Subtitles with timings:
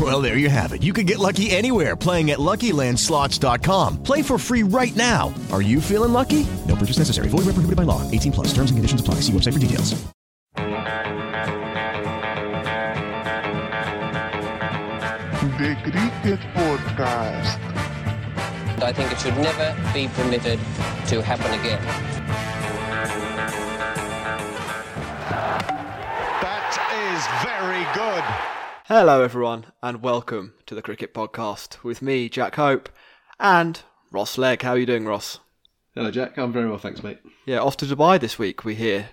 [0.00, 0.82] Well, there you have it.
[0.82, 4.02] You can get lucky anywhere playing at LuckyLandSlots.com.
[4.02, 5.32] Play for free right now.
[5.52, 6.44] Are you feeling lucky?
[6.66, 7.28] No purchase necessary.
[7.28, 8.02] Void where prohibited by law.
[8.10, 8.48] 18 plus.
[8.48, 9.16] Terms and conditions apply.
[9.16, 9.94] See website for details.
[15.58, 17.60] The Cricket Podcast.
[18.82, 20.58] I think it should never be permitted
[21.08, 21.80] to happen again.
[26.42, 26.74] That
[27.14, 28.53] is very good.
[28.88, 32.90] Hello, everyone, and welcome to the Cricket Podcast with me, Jack Hope,
[33.40, 33.80] and
[34.12, 34.60] Ross Legg.
[34.60, 35.40] How are you doing, Ross?
[35.94, 36.36] Hello, Jack.
[36.36, 37.18] I'm very well, thanks, mate.
[37.46, 39.08] Yeah, off to Dubai this week, we hear.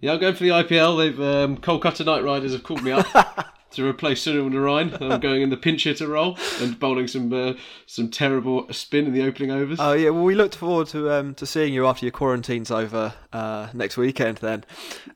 [0.00, 0.96] Yeah, I'm going for the IPL.
[0.98, 3.08] They've um, Kolkata Knight Riders have called me up
[3.78, 5.00] to replace Sunil Narine.
[5.00, 7.54] I'm going in the pinch hitter role and bowling some uh,
[7.86, 9.78] some terrible spin in the opening overs.
[9.80, 13.14] Oh yeah, well we looked forward to um, to seeing you after your quarantine's over
[13.32, 14.38] uh, next weekend.
[14.38, 14.64] Then,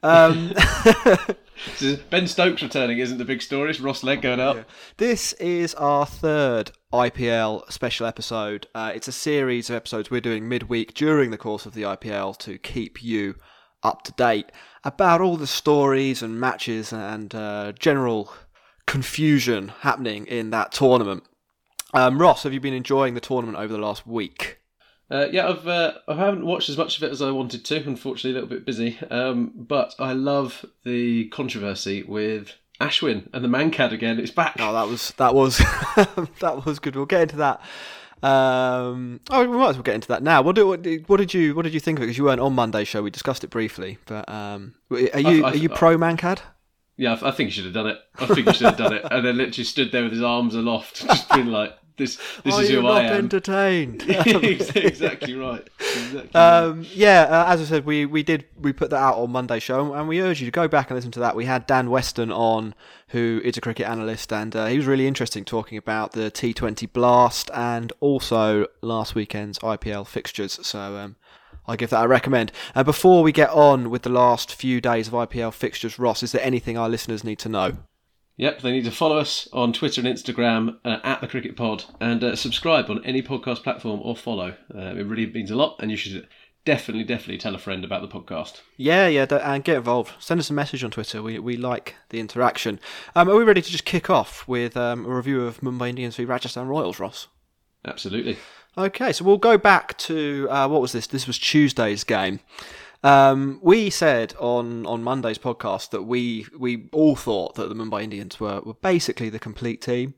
[0.03, 0.53] um...
[2.11, 3.71] Ben Stokes returning isn't the big story.
[3.71, 4.57] It's Ross Legg going up.
[4.57, 4.63] Yeah.
[4.97, 8.67] This is our third IPL special episode.
[8.75, 12.37] Uh, it's a series of episodes we're doing midweek during the course of the IPL
[12.39, 13.37] to keep you
[13.83, 14.51] up to date
[14.85, 18.33] about all the stories and matches and uh, general
[18.87, 21.25] confusion happening in that tournament.
[21.95, 24.59] Um, Ross, have you been enjoying the tournament over the last week?
[25.11, 27.77] Uh, yeah, I've uh, I haven't watched as much of it as I wanted to.
[27.87, 28.99] Unfortunately, a little bit busy.
[29.11, 34.19] Um, but I love the controversy with Ashwin and the Mankad again.
[34.19, 34.57] It's back.
[34.59, 35.59] Oh, that was that was
[36.41, 36.97] that was good.
[36.97, 37.61] We'll get into that.
[38.23, 40.41] Um, oh, we might as well get into that now.
[40.41, 42.07] What did what did, what did you what did you think of it?
[42.07, 43.03] Because you weren't on Monday's show.
[43.03, 43.99] We discussed it briefly.
[44.07, 46.39] But um, are you I- I- are you pro Mankad?
[47.03, 47.99] Yeah, I I think he should have done it.
[48.17, 50.55] I think he should have done it, and then literally stood there with his arms
[50.55, 54.05] aloft, just being like, "This, this Are is who I am." entertained?
[54.09, 55.69] exactly right.
[55.81, 59.33] Exactly Um, yeah, uh, as I said, we, we did we put that out on
[59.33, 61.35] Monday show, and we urge you to go back and listen to that.
[61.35, 62.73] We had Dan Weston on,
[63.09, 66.93] who is a cricket analyst, and uh, he was really interesting talking about the T20
[66.93, 70.65] Blast and also last weekend's IPL fixtures.
[70.65, 71.17] So um,
[71.67, 72.53] I give that a recommend.
[72.75, 76.33] Uh, before we get on with the last few days of IPL fixtures, Ross, is
[76.33, 77.79] there anything our listeners need to know?
[78.37, 81.85] Yep, they need to follow us on Twitter and Instagram uh, at the Cricket Pod
[82.01, 84.57] and uh, subscribe on any podcast platform or follow.
[84.75, 86.27] Uh, it really means a lot, and you should
[86.65, 88.63] definitely, definitely tell a friend about the podcast.
[88.77, 90.13] Yeah, yeah, and get involved.
[90.19, 91.23] Send us a message on Twitter.
[91.23, 92.81] We we like the interaction.
[93.15, 96.17] Um, are we ready to just kick off with um, a review of Mumbai Indians
[96.17, 97.29] v Rajasthan Royals, Ross?
[97.85, 98.39] Absolutely.
[98.77, 101.07] Okay, so we'll go back to uh, what was this?
[101.07, 102.41] This was Tuesday's game.
[103.03, 108.05] Um, we said on, on Monday's podcast that we we all thought that the Mumbai
[108.05, 110.15] Indians were, were basically the complete team.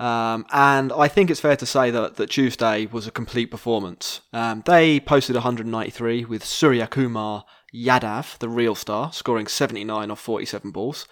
[0.00, 4.22] Um, and I think it's fair to say that, that Tuesday was a complete performance.
[4.32, 10.72] Um, they posted 193 with Surya Kumar Yadav, the real star, scoring 79 off 47
[10.72, 11.06] balls.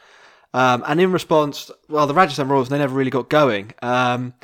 [0.53, 3.75] Um, and in response, well, the Rajasthan Royals, they never really got going.
[3.81, 4.35] Um,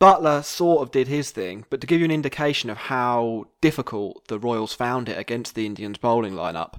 [0.00, 4.28] Buttler sort of did his thing, but to give you an indication of how difficult
[4.28, 6.74] the Royals found it against the Indians' bowling lineup,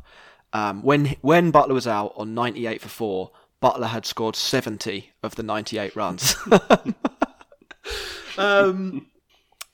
[0.54, 3.31] um, when when Buttler was out on 98 for four,
[3.62, 6.36] Buttler had scored 70 of the 98 runs.
[8.38, 9.08] um,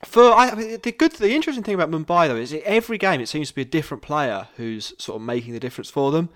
[0.06, 3.50] for I, the good, the interesting thing about Mumbai though is every game it seems
[3.50, 6.30] to be a different player who's sort of making the difference for them.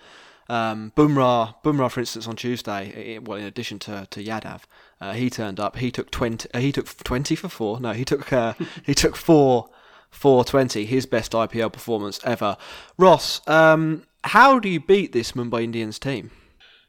[0.50, 4.62] Um, Bumrah, Bumrah, for instance, on Tuesday, i- well, in addition to, to Yadav,
[5.00, 5.78] uh, he turned up.
[5.78, 6.50] He took twenty.
[6.54, 7.80] Uh, he took twenty for four.
[7.80, 8.54] No, he took uh,
[8.86, 9.70] he took four
[10.10, 12.58] 420, his best IPL performance ever.
[12.98, 16.32] Ross, um, how do you beat this Mumbai Indians team?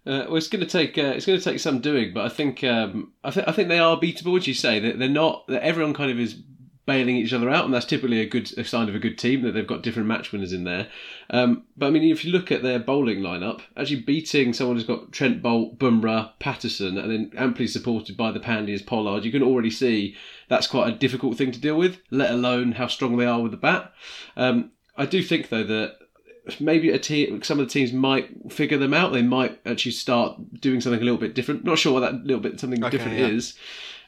[0.06, 2.28] Uh, well, it's going to take uh, it's going to take some doing, but I
[2.31, 4.32] think um, I think I think they are beatable.
[4.32, 5.46] Would you say, they're, they're not.
[5.49, 6.40] That everyone kind of is
[6.88, 9.43] bailing each other out, and that's typically a good a sign of a good team
[9.43, 10.88] that they've got different match winners in there.
[11.29, 14.87] Um, but I mean, if you look at their bowling lineup, actually beating someone who's
[14.87, 19.43] got Trent Boult, Bumrah, Pattinson, and then amply supported by the Pandyas Pollard, you can
[19.43, 20.17] already see
[20.49, 21.99] that's quite a difficult thing to deal with.
[22.11, 23.93] Let alone how strong they are with the bat.
[24.35, 25.99] Um, I do think though that
[26.58, 29.12] maybe a team, some of the teams might figure them out.
[29.12, 31.64] They might actually start doing something a little bit different.
[31.64, 33.26] Not sure what that little bit something okay, different yeah.
[33.26, 33.58] is,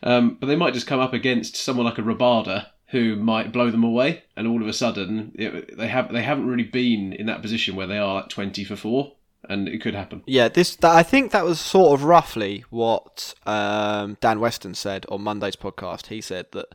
[0.02, 3.70] um, but they might just come up against someone like a Rabada who might blow
[3.70, 7.26] them away, and all of a sudden it, they have they haven't really been in
[7.26, 9.12] that position where they are like twenty for four.
[9.48, 10.22] And it could happen.
[10.26, 10.76] Yeah, this.
[10.76, 15.56] That, I think that was sort of roughly what um, Dan Weston said on Monday's
[15.56, 16.08] podcast.
[16.08, 16.66] He said that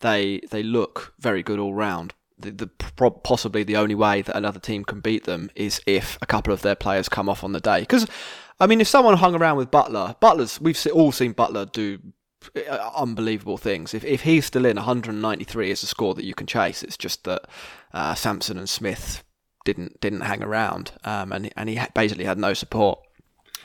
[0.00, 2.66] they they look very good all round, the, the
[3.22, 6.62] possibly the only way that another team can beat them is if a couple of
[6.62, 7.80] their players come off on the day.
[7.80, 8.06] Because,
[8.58, 11.98] I mean, if someone hung around with Buttler, Buttler's we've all seen Buttler do
[12.96, 13.94] unbelievable things.
[13.94, 16.82] If if he's still in, 193 is a score that you can chase.
[16.82, 17.46] It's just that
[17.92, 19.22] uh, Samson and Smith
[19.64, 23.00] didn't didn't hang around, um, and and he basically had no support.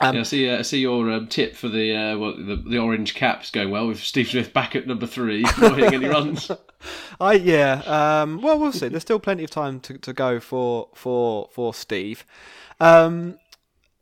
[0.00, 0.50] Um, yeah, I see.
[0.50, 3.70] Uh, I see your um, tip for the, uh, well, the the orange caps going
[3.70, 6.50] well with Steve Smith back at number three, not hitting any runs.
[7.20, 7.82] I yeah.
[7.86, 8.88] Um, well, we'll see.
[8.88, 12.26] There's still plenty of time to, to go for for for Steve.
[12.80, 13.38] Um,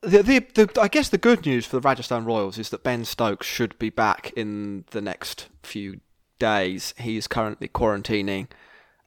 [0.02, 3.04] the, the, the, I guess the good news for the Rajasthan Royals is that Ben
[3.04, 6.00] Stokes should be back in the next few
[6.38, 6.94] days.
[6.98, 8.48] He is currently quarantining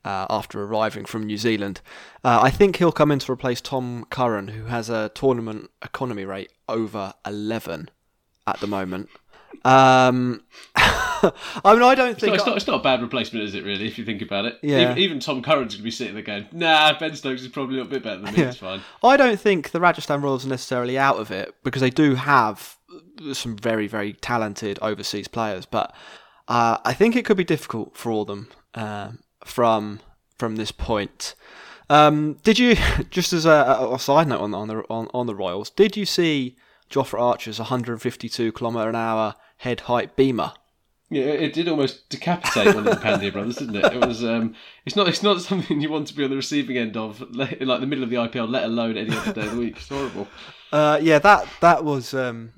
[0.06, 1.82] uh, after arriving from New Zealand.
[2.24, 6.26] Uh, I think he'll come in to replace Tom Curran, who has a tournament economy
[6.26, 7.90] rate over 11
[8.46, 9.10] at the moment.
[9.66, 10.44] Um,
[10.76, 11.32] I
[11.66, 13.64] mean, I don't think it's not, it's not, it's not, a bad replacement, is it?
[13.64, 14.60] Really, if you think about it.
[14.62, 14.92] Yeah.
[14.92, 17.76] Even, even Tom Curran's going to be sitting there going, "Nah, Ben Stokes is probably
[17.76, 18.40] a little bit better than me.
[18.42, 18.50] Yeah.
[18.50, 21.90] It's fine." I don't think the Rajasthan Royals are necessarily out of it because they
[21.90, 22.78] do have
[23.32, 25.96] some very, very talented overseas players, but
[26.48, 28.50] uh, I think it could be difficult for all of them.
[28.76, 30.00] Um, from
[30.38, 31.36] from this point.
[31.90, 32.76] Um, did you
[33.10, 35.70] just as a, a, side note on on the on, on the Royals?
[35.70, 36.56] Did you see
[36.90, 40.54] Jofra Archer's 152 kilometre an hour head height beamer?
[41.10, 43.94] Yeah, it did almost decapitate one of the Pandya brothers, didn't it?
[43.94, 44.24] It was.
[44.24, 44.56] Um,
[44.86, 45.08] it's not.
[45.08, 48.04] It's not something you want to be on the receiving end of, like the middle
[48.04, 49.78] of the IPL, let alone any other day of the week.
[49.78, 50.28] It's horrible.
[50.74, 52.16] Uh, yeah, that that was.
[52.16, 52.52] Um,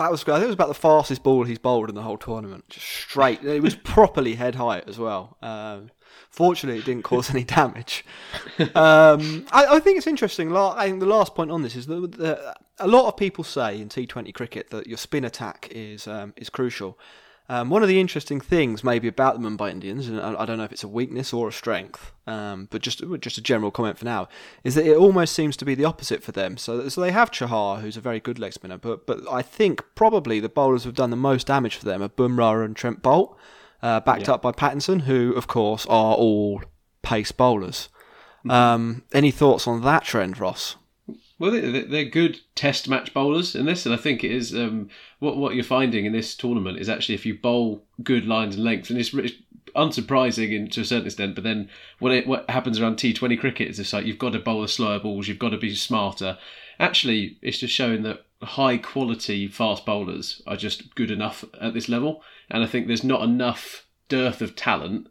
[0.00, 0.22] that was.
[0.22, 2.64] I think it was about the fastest ball he's bowled in the whole tournament.
[2.68, 3.44] Just straight.
[3.44, 5.36] It was properly head height as well.
[5.40, 5.92] Um,
[6.30, 8.04] Fortunately, it didn't cause any damage.
[8.74, 10.54] Um, I, I, think it's interesting.
[10.54, 13.80] I think the last point on this is that, that a lot of people say
[13.80, 16.98] in T20 cricket that your spin attack is um, is crucial.
[17.48, 20.62] Um, one of the interesting things, maybe about the Mumbai Indians, and I don't know
[20.62, 24.04] if it's a weakness or a strength, um, but just just a general comment for
[24.04, 24.28] now,
[24.62, 26.56] is that it almost seems to be the opposite for them.
[26.56, 29.84] So, so they have Chahar, who's a very good leg spinner, but but I think
[29.96, 33.34] probably the bowlers who've done the most damage for them are Bumrah and Trent Boult,
[33.82, 34.34] uh, backed yeah.
[34.34, 36.62] up by Pattinson, who, of course, are all
[37.02, 37.88] pace bowlers.
[38.40, 38.50] Mm-hmm.
[38.52, 40.76] Um, any thoughts on that trend, Ross?
[41.40, 44.90] Well, they're good test match bowlers in this, and I think it is um,
[45.20, 48.64] what what you're finding in this tournament is actually if you bowl good lines and
[48.64, 49.36] lengths, and it's, it's
[49.74, 51.34] unsurprising in, to a certain extent.
[51.34, 54.38] But then what it, what happens around T20 cricket is it's like you've got to
[54.38, 56.36] bowl the slower balls, you've got to be smarter.
[56.78, 61.88] Actually, it's just showing that high quality fast bowlers are just good enough at this
[61.88, 65.08] level, and I think there's not enough dearth of talent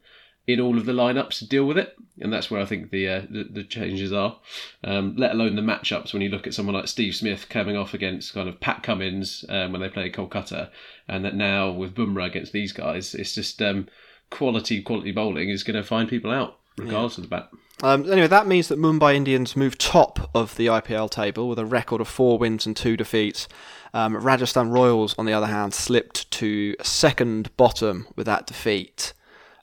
[0.50, 3.08] in all of the lineups to deal with it, and that's where I think the
[3.08, 4.40] uh, the, the, changes are.
[4.84, 7.94] Um, let alone the matchups when you look at someone like Steve Smith coming off
[7.94, 10.70] against kind of Pat Cummins um, when they play Kolkata,
[11.08, 13.88] and that now with Bumrah against these guys, it's just um,
[14.32, 17.24] quality quality bowling is going to find people out regardless yeah.
[17.24, 17.50] of the bat.
[17.82, 21.66] Um, anyway, that means that Mumbai Indians move top of the IPL table with a
[21.66, 23.48] record of four wins and two defeats.
[23.94, 29.14] Um, Rajasthan Royals, on the other hand, slipped to second bottom with that defeat.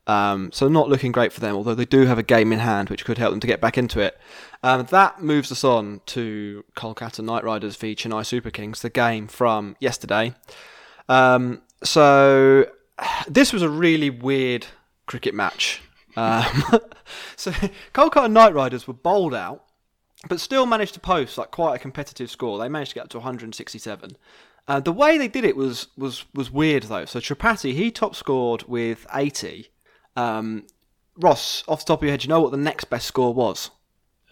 [0.07, 2.91] Um, so not looking great for them, although they do have a game in hand
[2.91, 4.19] which could help them to get back into it.
[4.63, 9.27] Um, that moves us on to Kolkata Knight Riders v Chennai Super Kings, the game
[9.27, 10.35] from yesterday.
[11.09, 12.67] Um, so
[13.29, 14.67] this was a really weird
[15.07, 15.83] cricket match.
[16.17, 16.45] Um,
[17.37, 17.51] so
[17.93, 19.65] Kolkata Knight Riders were bowled out,
[20.29, 22.59] but still managed to post like quite a competitive score.
[22.59, 24.17] They managed to get up to 167.
[24.69, 27.05] Uh, the way they did it was was was weird though.
[27.05, 29.69] So Tripathi he top scored with 80.
[30.17, 30.67] Um,
[31.19, 33.33] Ross, off the top of your head, do you know what the next best score
[33.33, 33.71] was?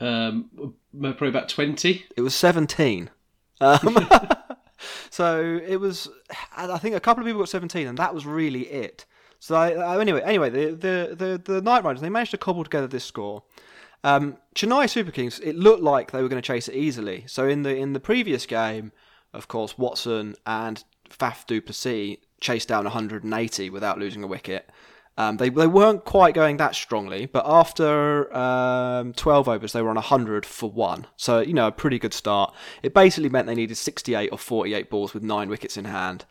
[0.00, 2.04] Um, probably about 20.
[2.16, 3.10] It was 17.
[3.60, 4.08] Um,
[5.10, 6.08] so it was,
[6.56, 9.06] I think a couple of people got 17, and that was really it.
[9.44, 12.86] So uh, anyway, anyway, the, the the the Knight Riders they managed to cobble together
[12.86, 13.42] this score.
[14.02, 17.24] Um, Chennai Super Kings, it looked like they were going to chase it easily.
[17.26, 18.90] So in the in the previous game,
[19.34, 24.70] of course, Watson and Faf du Plessis chased down 180 without losing a wicket.
[25.16, 29.90] Um, they they weren't quite going that strongly, but after um, 12 overs, they were
[29.90, 31.06] on 100 for one.
[31.16, 32.52] So you know, a pretty good start.
[32.82, 36.24] It basically meant they needed 68 or 48 balls with nine wickets in hand,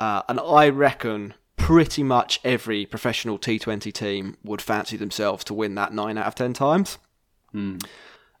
[0.00, 5.76] uh, and I reckon pretty much every professional T20 team would fancy themselves to win
[5.76, 6.98] that nine out of ten times.
[7.52, 7.76] Hmm.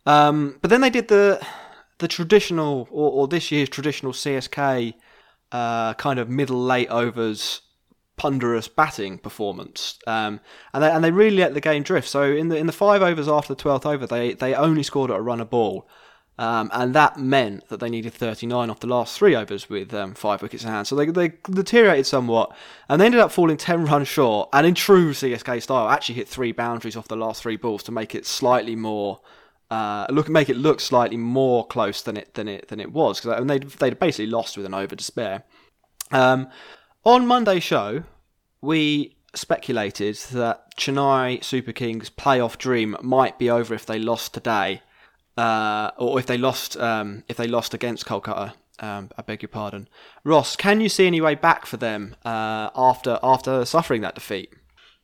[0.06, 1.40] Um, but then they did the
[1.98, 4.94] the traditional, or, or this year's traditional CSK
[5.52, 7.60] uh, kind of middle late overs
[8.16, 10.40] ponderous batting performance, um,
[10.72, 12.08] and they and they really let the game drift.
[12.08, 15.10] So in the in the five overs after the twelfth over, they they only scored
[15.10, 15.88] at a run a ball,
[16.36, 20.14] um, and that meant that they needed 39 off the last three overs with um,
[20.14, 20.88] five wickets in hand.
[20.88, 22.54] So they, they deteriorated somewhat,
[22.88, 24.48] and they ended up falling 10 runs short.
[24.52, 27.92] And in true CSK style, actually hit three boundaries off the last three balls to
[27.92, 29.20] make it slightly more.
[29.70, 33.20] Uh, look, make it look slightly more close than it than it than it was
[33.20, 35.44] because they they'd basically lost with an over to spare.
[36.10, 36.48] Um,
[37.04, 38.04] on Monday's show,
[38.60, 44.82] we speculated that Chennai Super Kings' playoff dream might be over if they lost today,
[45.36, 48.54] uh, or if they lost um, if they lost against Kolkata.
[48.80, 49.88] Um, I beg your pardon,
[50.24, 50.56] Ross.
[50.56, 54.52] Can you see any way back for them uh, after after suffering that defeat?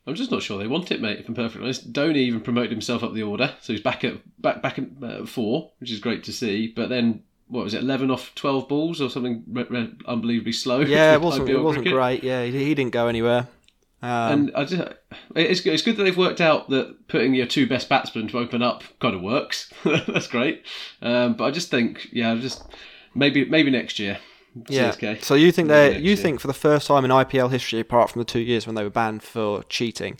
[0.07, 1.19] I'm just not sure they want it, mate.
[1.19, 4.15] If I'm perfectly honest, Dhoni even promoted himself up the order, so he's back at
[4.41, 6.67] back back at uh, four, which is great to see.
[6.75, 10.79] But then what was it, eleven off twelve balls or something re- re- unbelievably slow?
[10.91, 11.49] Yeah, it wasn't.
[11.49, 11.93] It wasn't cricket.
[11.93, 12.23] great.
[12.23, 13.47] Yeah, he, he, didn't go anywhere.
[14.01, 14.93] Um, and I just,
[15.35, 18.63] it's it's good that they've worked out that putting your two best batsmen to open
[18.63, 19.71] up kind of works.
[19.83, 20.65] That's great.
[21.01, 22.63] Um, but I just think, yeah, just
[23.13, 24.17] maybe maybe next year.
[24.67, 24.91] Yeah.
[24.91, 25.23] CSK.
[25.23, 26.15] So you think they you year.
[26.15, 28.83] think for the first time in IPL history, apart from the two years when they
[28.83, 30.17] were banned for cheating,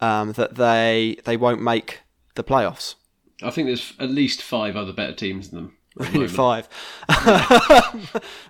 [0.00, 2.00] um, that they they won't make
[2.34, 2.94] the playoffs?
[3.42, 5.76] I think there's at least five other better teams than them.
[5.96, 6.68] Really, five.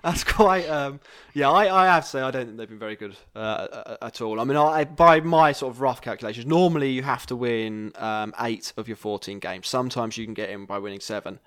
[0.03, 0.67] That's quite.
[0.69, 0.99] Um,
[1.33, 4.21] yeah, I, I have to say I don't think they've been very good uh, at
[4.21, 4.39] all.
[4.39, 8.33] I mean, I, by my sort of rough calculations, normally you have to win um,
[8.39, 9.67] eight of your fourteen games.
[9.67, 11.39] Sometimes you can get in by winning seven.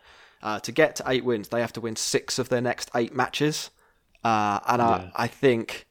[0.42, 3.14] Uh, to get to eight wins, they have to win six of their next eight
[3.14, 3.70] matches,
[4.22, 5.10] uh, and yeah.
[5.14, 5.86] I, I think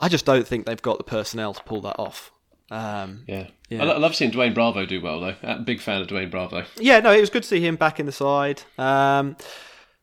[0.00, 2.32] I just don't think they've got the personnel to pull that off.
[2.70, 3.48] Um, yeah.
[3.68, 3.82] yeah.
[3.82, 5.34] I love seeing Dwayne Bravo do well, though.
[5.42, 6.64] I'm a big fan of Dwayne Bravo.
[6.76, 8.62] Yeah, no, it was good to see him back in the side.
[8.78, 9.36] Um,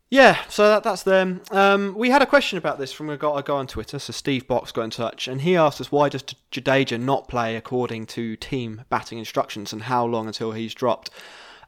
[0.09, 1.41] yeah, so that, that's them.
[1.51, 4.13] Um, we had a question about this from a guy, a guy on Twitter, so
[4.13, 8.05] Steve Box got in touch, and he asked us why does Jadeja not play according
[8.07, 11.09] to team batting instructions and how long until he's dropped.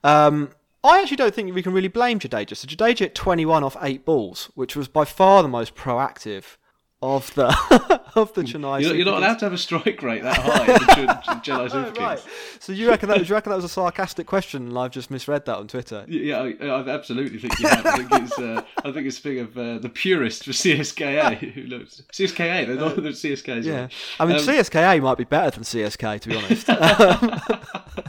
[0.03, 0.51] Um,
[0.83, 2.55] I actually don't think we can really blame Jadeja.
[2.55, 6.55] So Jadeja at 21 off eight balls, which was by far the most proactive
[7.01, 7.47] of the
[8.15, 8.81] of the Chennai.
[8.81, 11.07] You're, you're not allowed to have a strike rate that high in
[11.39, 11.97] Chennai Super Kings.
[11.97, 12.23] Right.
[12.59, 13.19] So you reckon that?
[13.19, 16.03] Do you reckon that was a sarcastic question, and I've just misread that on Twitter?
[16.07, 17.85] Yeah, I, I absolutely think you have.
[17.85, 21.37] I think it's uh, I think it's a thing of uh, the purist for CSKA
[21.37, 22.67] who looks CSKA.
[22.67, 23.63] They're not the CSKA.
[23.63, 23.87] Yeah,
[24.19, 28.05] I mean um, CSKA might be better than CSK to be honest.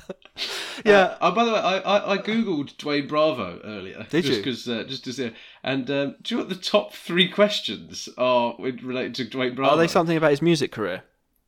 [0.84, 0.98] Yeah.
[1.00, 4.06] Uh, oh, by the way, I, I, I, googled Dwayne Bravo earlier.
[4.10, 4.44] Did just you?
[4.44, 5.32] Cause, uh, just to see.
[5.62, 9.74] And um, do you know what the top three questions are related to Dwayne Bravo?
[9.74, 11.02] Are they something about his music career?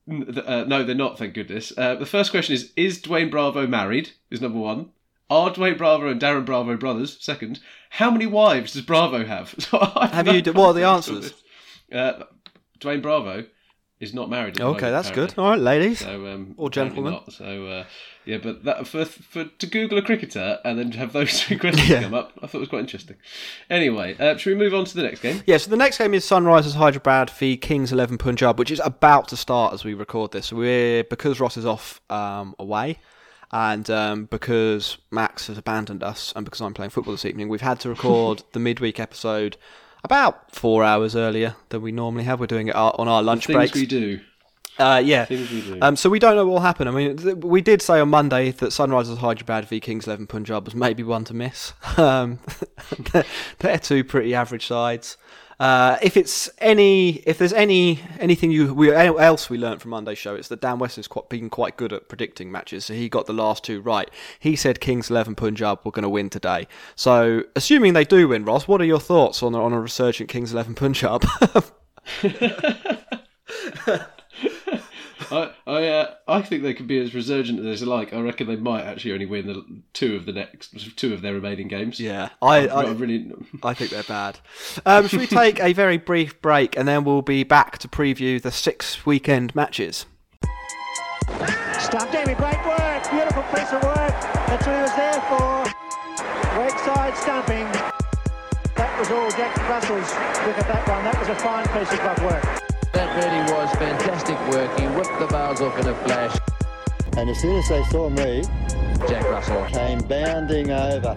[0.09, 1.19] Uh, no, they're not.
[1.19, 1.73] Thank goodness.
[1.77, 4.11] Uh, the first question is: Is Dwayne Bravo married?
[4.31, 4.91] Is number one.
[5.31, 7.17] Are Dwayne Bravo and Darren Bravo brothers?
[7.21, 7.61] Second.
[7.91, 9.55] How many wives does Bravo have?
[9.59, 10.53] So have you?
[10.53, 11.33] what are the answers?
[11.91, 12.25] Uh,
[12.81, 13.47] Dwayne Bravo
[14.01, 14.61] is not married.
[14.61, 15.35] okay, moment, that's apparently.
[15.37, 15.43] good.
[15.43, 17.13] All right, ladies so, um, or gentlemen.
[17.13, 17.33] Not.
[17.33, 17.85] So uh,
[18.25, 21.89] yeah, but that for, for to Google a cricketer and then have those three questions
[21.89, 22.03] yeah.
[22.03, 23.17] come up, I thought it was quite interesting.
[23.69, 25.43] Anyway, uh, should we move on to the next game?
[25.47, 29.29] Yeah, so the next game is Sunrisers Hyderabad v Kings Eleven Punjab, which is about
[29.29, 30.53] to start as we record this.
[30.53, 32.99] We're because Ross is off um, away.
[33.55, 37.61] And um, because Max has abandoned us, and because I'm playing football this evening, we've
[37.61, 39.59] had to record the midweek episode
[40.05, 42.41] about four hours earlier than we normally have.
[42.41, 43.75] We're doing it on our lunch the breaks.
[43.75, 44.21] we do.
[44.79, 45.27] Uh, yeah.
[45.83, 46.89] Um, so we don't know what will happen.
[46.89, 50.65] I mean, th- we did say on Monday that Sunrisers Hyderabad v Kings Eleven Punjab
[50.65, 51.73] was maybe one to miss.
[51.99, 52.39] Um,
[53.59, 55.17] they're two pretty average sides.
[55.61, 60.19] Uh, if it's any, if there's any anything you we, else we learned from Monday's
[60.19, 62.87] show, it's that Dan Weston's quite been quite good at predicting matches.
[62.87, 64.11] So he got the last two right.
[64.41, 66.67] He said Kings Eleven Punjab were going to win today.
[66.97, 70.53] So assuming they do win, Ross, what are your thoughts on on a resurgent Kings
[70.53, 71.25] Eleven Punjab?
[75.31, 78.13] I I, uh, I think they could be as resurgent as they like.
[78.13, 81.35] I reckon they might actually only win the two of the next two of their
[81.35, 82.01] remaining games.
[82.01, 83.33] Yeah, I I, I really
[83.63, 84.39] I think they're bad.
[84.85, 88.41] Um, should we take a very brief break and then we'll be back to preview
[88.41, 90.07] the six weekend matches?
[91.79, 94.17] Stumped him, great work, beautiful piece of work.
[94.49, 95.63] That's what he was there for.
[96.61, 97.65] Weak side stumping.
[98.77, 100.11] That was all Jack Russell's
[100.47, 101.05] look at that one.
[101.05, 102.72] That was a fine piece of glove work.
[103.13, 104.81] That birdie was fantastic work.
[104.81, 106.39] He whipped the bars off in a flash.
[107.19, 108.43] And as soon as they saw me,
[109.07, 111.15] Jack Russell came bounding over.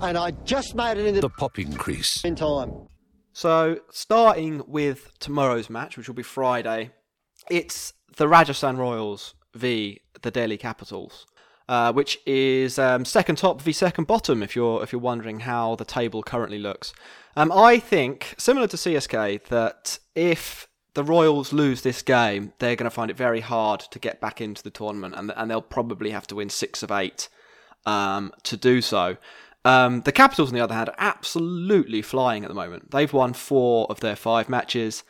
[0.00, 2.86] and I just made it into the popping crease in time.
[3.32, 6.92] So, starting with tomorrow's match, which will be Friday,
[7.50, 11.26] it's the Rajasthan Royals v the Delhi Capitals,
[11.68, 14.42] uh, which is um, second top v second bottom.
[14.42, 16.92] If you're if you're wondering how the table currently looks,
[17.36, 22.84] um, I think similar to CSK that if the Royals lose this game, they're going
[22.84, 26.10] to find it very hard to get back into the tournament, and and they'll probably
[26.10, 27.28] have to win six of eight
[27.84, 29.16] um, to do so.
[29.64, 32.92] Um, the Capitals, on the other hand, are absolutely flying at the moment.
[32.92, 35.02] They've won four of their five matches.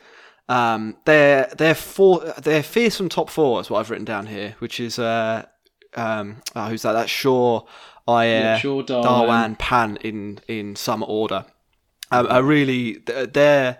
[0.49, 4.79] Um, they're they're four they're fearsome top four is what I've written down here, which
[4.79, 5.45] is uh,
[5.97, 6.93] um, oh, who's that?
[6.93, 7.65] That's Shaw,
[8.07, 9.03] Iyer, Yeah, Shaw, Dhawan.
[9.03, 11.45] Dhawan, Pan in in some order.
[12.11, 13.79] Um, are really they're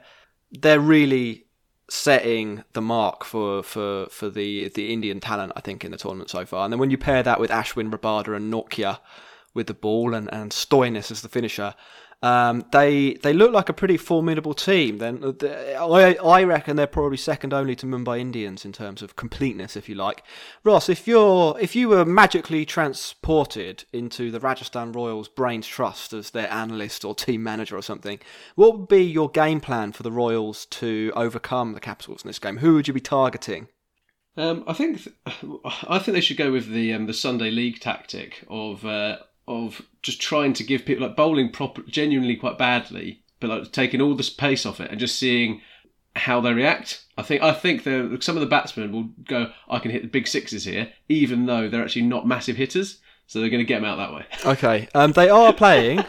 [0.52, 1.46] they're really
[1.90, 6.30] setting the mark for, for, for the the Indian talent, I think, in the tournament
[6.30, 6.66] so far.
[6.66, 9.00] And then when you pair that with Ashwin, Rabada, and Nortje
[9.54, 11.74] with the ball, and and Stoinis as the finisher,
[12.24, 14.98] um, they they look like a pretty formidable team.
[14.98, 19.76] Then I I reckon they're probably second only to Mumbai Indians in terms of completeness,
[19.76, 20.24] if you like.
[20.64, 26.32] Ross, if you're if you were magically transported into the Rajasthan Royals Brains Trust as
[26.32, 28.20] their analyst or team manager or something,
[28.56, 32.40] what would be your game plan for the Royals to overcome the Capitals in this
[32.40, 32.58] game?
[32.58, 33.68] Who would you be targeting?
[34.38, 35.16] Um, I think th-
[35.88, 39.82] I think they should go with the um, the Sunday League tactic of uh, of
[40.02, 44.16] just trying to give people like bowling proper, genuinely quite badly, but like taking all
[44.16, 45.62] the pace off it and just seeing
[46.16, 47.06] how they react.
[47.18, 50.08] I think I think the, some of the batsmen will go, I can hit the
[50.08, 53.00] big sixes here, even though they're actually not massive hitters.
[53.28, 54.26] So they're going to get them out that way.
[54.54, 56.04] Okay, um, they are playing.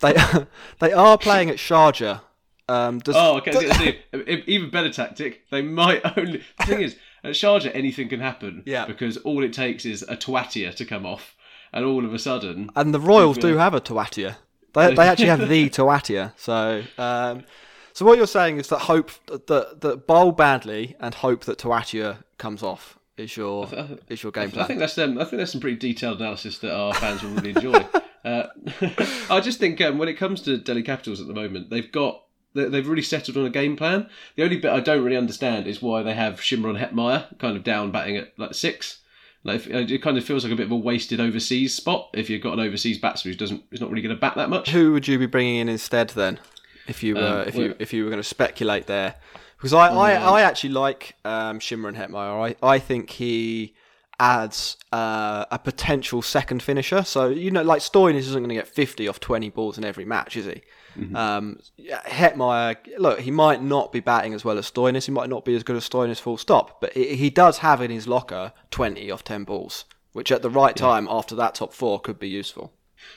[0.00, 0.14] they
[0.80, 2.20] they are playing at Sharjah.
[2.68, 3.50] Um, does, oh, okay.
[3.50, 3.98] Does, see,
[4.46, 5.48] even better tactic.
[5.50, 6.42] They might only.
[6.58, 8.62] The thing is, at Sharjah, anything can happen.
[8.66, 8.86] Yeah.
[8.86, 11.36] Because all it takes is a Tewatia to come off
[11.74, 12.70] and all of a sudden.
[12.74, 14.36] And the Royals do have a Tewatia.
[14.72, 16.32] They, they actually have the Tewatia.
[16.36, 17.44] So, um,
[17.92, 22.24] so what you're saying is that hope that that bowl badly and hope that Tewatia
[22.38, 23.68] comes off is your
[24.08, 24.64] is your game plan.
[24.64, 27.30] I think that's um, I think that's some pretty detailed analysis that our fans will
[27.30, 27.86] really enjoy.
[28.24, 28.46] uh,
[29.30, 32.22] I just think um, when it comes to Delhi Capitals at the moment, they've got
[32.54, 34.08] they've really settled on a game plan.
[34.36, 37.64] The only bit I don't really understand is why they have Shimron Hetmyer kind of
[37.64, 39.00] down batting at like six.
[39.44, 42.42] Like it kind of feels like a bit of a wasted overseas spot if you've
[42.42, 44.70] got an overseas batsman who doesn't is not really going to bat that much.
[44.70, 46.40] Who would you be bringing in instead then,
[46.88, 49.16] if you were um, if you if you were going to speculate there?
[49.58, 51.62] Because I, I, I actually like um, and
[51.96, 52.56] Hetmyer.
[52.62, 53.74] I I think he
[54.18, 57.02] adds uh, a potential second finisher.
[57.04, 60.06] So you know, like Stoinis isn't going to get fifty off twenty balls in every
[60.06, 60.62] match, is he?
[60.96, 61.16] Mm-hmm.
[61.16, 65.06] Um, Hetmyer, look, he might not be batting as well as Stoinis.
[65.06, 66.80] He might not be as good as Stoinis, full stop.
[66.80, 70.50] But he, he does have in his locker 20 off 10 balls, which at the
[70.50, 71.12] right time yeah.
[71.12, 72.72] after that top four could be useful.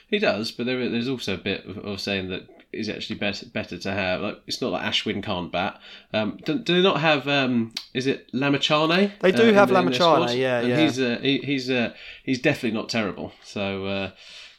[0.07, 3.77] He does, but there, there's also a bit of, saying that is actually better better
[3.77, 4.21] to have.
[4.21, 5.79] Like it's not like Ashwin can't bat.
[6.13, 7.27] Um, do, do, they not have?
[7.27, 9.11] Um, is it Lamichhane?
[9.21, 10.37] They do uh, have Lamichhane.
[10.37, 10.77] Yeah, and yeah.
[10.77, 13.31] He's uh, he, he's uh, he's definitely not terrible.
[13.43, 14.11] So uh,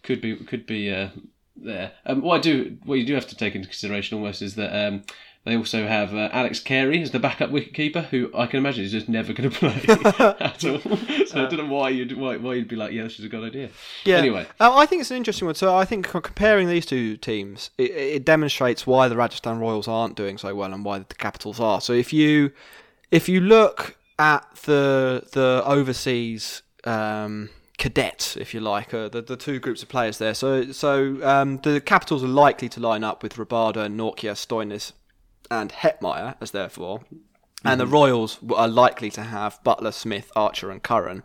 [0.03, 1.09] could be could be uh,
[1.65, 1.93] there.
[2.07, 4.75] Um, what I do, what you do have to take into consideration almost is that
[4.75, 5.05] um,
[5.45, 8.93] they also have uh, Alex Carey as the backup wicketkeeper, who I can imagine is
[8.93, 9.81] just never going to play
[10.41, 10.81] at all.
[11.27, 13.29] So I don't know why you'd why, why you'd be like, yeah, this is a
[13.29, 13.71] good idea.
[14.05, 14.17] Yeah.
[14.17, 15.55] Anyway, uh, I think it's an interesting one.
[15.55, 20.17] So I think comparing these two teams, it, it demonstrates why the Rajasthan Royals aren't
[20.17, 21.81] doing so well and why the Capitals are.
[21.81, 22.53] So if you
[23.11, 26.63] if you look at the the overseas.
[26.85, 30.35] Um, cadets, if you like, uh, the, the two groups of players there.
[30.35, 34.93] So so um, the Capitals are likely to line up with Rabada, Nortje, Stoinis,
[35.51, 36.99] and Hetmyer as their four.
[36.99, 37.17] Mm-hmm.
[37.65, 37.95] And the mm-hmm.
[37.95, 41.25] Royals are likely to have Buttler, Smith, Archer, and Curran.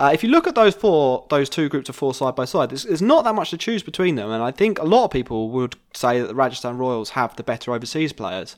[0.00, 2.70] Uh, if you look at those four, those two groups of four side by side,
[2.70, 4.30] there's, there's, not that much to choose between them.
[4.30, 7.42] And I think a lot of people would say that the Rajasthan Royals have the
[7.42, 8.56] better overseas players.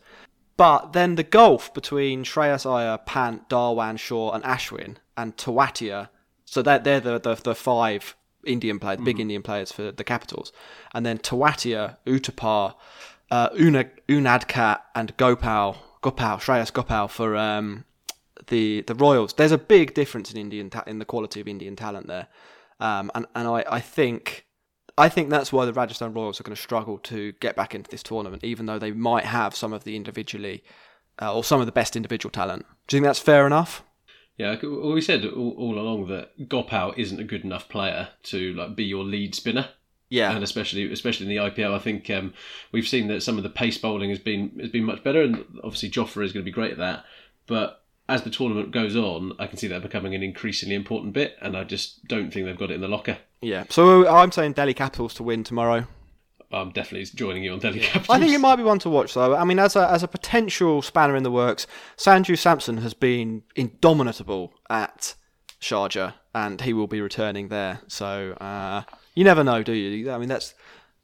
[0.58, 6.10] But then the gulf between Shreyas Iyer, Pant, Dhawan, Shaw, and Ashwin, and Tewatia
[6.50, 9.04] so they're, they're the, the, the five Indian players, mm.
[9.04, 10.52] big Indian players for the Capitals.
[10.92, 12.74] And then Tewatia, Uthappa,
[13.30, 17.84] uh, Una, Unadkat, and Gopal, Gopal, Shreyas Gopal for um,
[18.48, 19.32] the the Royals.
[19.34, 22.26] There's a big difference in Indian ta- in the quality of Indian talent there,
[22.80, 24.46] um, and and I, I think
[24.98, 27.88] I think that's why the Rajasthan Royals are going to struggle to get back into
[27.88, 30.64] this tournament, even though they might have some of the individually
[31.22, 32.66] uh, or some of the best individual talent.
[32.88, 33.84] Do you think that's fair enough?
[34.36, 38.54] Yeah, well, we said all, all along that Gopal isn't a good enough player to
[38.54, 39.70] like be your lead spinner.
[40.08, 42.34] Yeah, and especially especially in the IPL, I think um,
[42.72, 45.44] we've seen that some of the pace bowling has been has been much better, and
[45.62, 47.04] obviously Jofra is going to be great at that.
[47.46, 51.36] But as the tournament goes on, I can see that becoming an increasingly important bit,
[51.40, 53.18] and I just don't think they've got it in the locker.
[53.40, 55.86] Yeah, so I'm saying Delhi Capitals to win tomorrow.
[56.52, 58.10] I'm definitely joining you on Delhi Capitals.
[58.10, 59.36] I think it might be one to watch, though.
[59.36, 63.42] I mean, as a as a potential spanner in the works, Sanju Samson has been
[63.54, 65.14] indomitable at
[65.60, 67.80] Sharjah, and he will be returning there.
[67.86, 68.82] So uh,
[69.14, 70.10] you never know, do you?
[70.10, 70.54] I mean, that's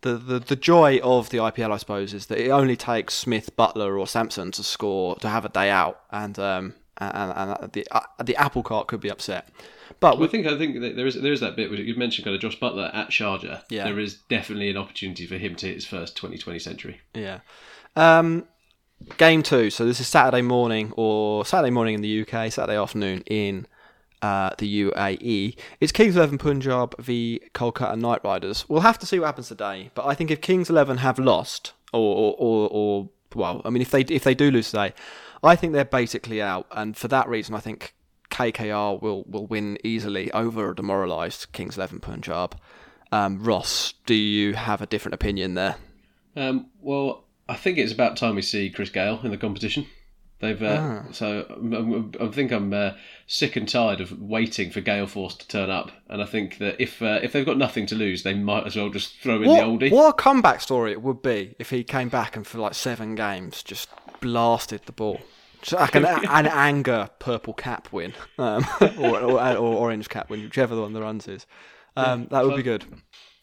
[0.00, 3.54] the, the the joy of the IPL, I suppose, is that it only takes Smith,
[3.56, 7.87] Buttler, or Samson to score to have a day out, and um, and, and the
[7.92, 9.48] uh, the apple cart could be upset.
[10.00, 12.24] But well, I think I think there is there is that bit where you mentioned
[12.24, 13.62] kind of Josh Buttler at Sharjah.
[13.70, 13.85] Yeah.
[13.85, 17.00] there is definitely an opportunity for him to hit his first 2020 century.
[17.14, 17.40] Yeah.
[17.94, 18.46] Um,
[19.16, 19.70] game two.
[19.70, 23.66] So this is Saturday morning or Saturday morning in the UK, Saturday afternoon in
[24.22, 25.56] uh, the UAE.
[25.80, 28.68] It's Kings Eleven Punjab v Kolkata Knight Riders.
[28.68, 29.90] We'll have to see what happens today.
[29.94, 33.82] But I think if Kings Eleven have lost, or or, or, or well, I mean,
[33.82, 34.92] if they if they do lose today,
[35.42, 36.66] I think they're basically out.
[36.72, 37.94] And for that reason, I think
[38.37, 42.55] KKR will, will win easily over a demoralised Kings Eleven Punjab.
[43.11, 45.77] Um, Ross, do you have a different opinion there?
[46.37, 49.87] Um, well, I think it's about time we see Chris Gayle in the competition.
[50.40, 51.12] They've uh, ah.
[51.12, 52.90] so I'm, i think I'm uh,
[53.27, 56.79] sick and tired of waiting for Gale Force to turn up, and I think that
[56.79, 59.49] if uh, if they've got nothing to lose, they might as well just throw in
[59.49, 59.90] what, the oldie.
[59.90, 63.14] What a comeback story it would be if he came back and for like seven
[63.14, 63.88] games just
[64.20, 65.22] blasted the ball.
[65.72, 68.66] Like an, an anger purple cap win, um,
[68.98, 71.46] or, or, or, orange cap win, whichever the one the runs is.
[71.96, 72.85] Um, yeah, that would be good.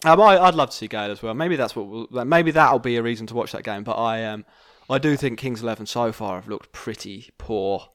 [0.05, 1.33] Um, I, would love to see Gayle as well.
[1.33, 1.87] Maybe that's what.
[1.87, 3.83] We'll, maybe that'll be a reason to watch that game.
[3.83, 4.45] But I, um,
[4.89, 7.89] I do think Kings Eleven so far have looked pretty poor.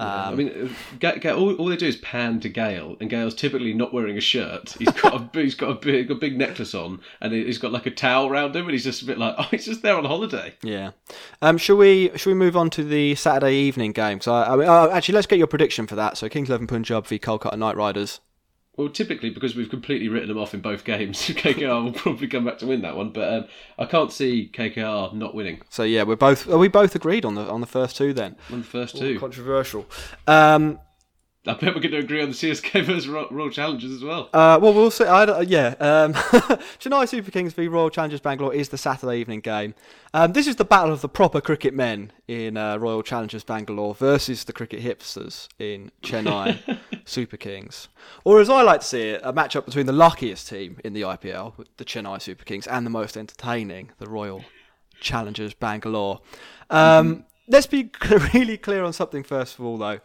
[0.00, 3.74] Um, I mean, Ga- all, all, they do is pan to Gayle, and Gayle's typically
[3.74, 4.74] not wearing a shirt.
[4.78, 7.84] He's got a he's got a big a big necklace on, and he's got like
[7.84, 10.06] a towel around him, and he's just a bit like, oh, he's just there on
[10.06, 10.54] holiday.
[10.62, 10.92] Yeah.
[11.42, 14.22] Um, shall we shall we move on to the Saturday evening game?
[14.22, 16.16] So, I, I mean, uh, actually, let's get your prediction for that.
[16.16, 18.20] So, Kings Eleven Punjab v Kolkata Knight Riders.
[18.80, 22.46] Well, typically because we've completely written them off in both games, KKR will probably come
[22.46, 23.10] back to win that one.
[23.10, 23.44] But um,
[23.78, 25.60] I can't see KKR not winning.
[25.68, 28.36] So yeah, we're both are we both agreed on the on the first two then?
[28.50, 29.84] On the first two, Ooh, controversial.
[30.26, 30.78] Um,
[31.46, 34.28] I bet we're going to agree on the CSK versus Royal Challengers as well.
[34.34, 35.04] Uh, well, we'll see.
[35.04, 36.12] I, uh, yeah, um,
[36.78, 39.74] Chennai Super Kings v Royal Challengers Bangalore is the Saturday evening game.
[40.12, 43.94] Um, this is the battle of the proper cricket men in uh, Royal Challengers Bangalore
[43.94, 47.88] versus the cricket hipsters in Chennai Super Kings.
[48.22, 51.02] Or as I like to see it, a matchup between the luckiest team in the
[51.02, 54.44] IPL, the Chennai Super Kings, and the most entertaining, the Royal
[55.00, 56.20] Challengers Bangalore.
[56.68, 57.20] Um, mm-hmm.
[57.48, 57.90] Let's be
[58.34, 60.00] really clear on something first of all, though.